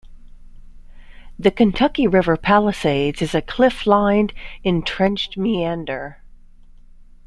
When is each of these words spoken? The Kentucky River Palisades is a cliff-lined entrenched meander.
The 1.37 1.51
Kentucky 1.51 2.07
River 2.07 2.35
Palisades 2.35 3.21
is 3.21 3.35
a 3.35 3.41
cliff-lined 3.43 4.33
entrenched 4.63 5.37
meander. 5.37 6.23